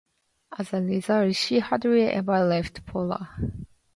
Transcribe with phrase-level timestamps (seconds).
[0.57, 3.29] As a result, she hardly ever left Pola.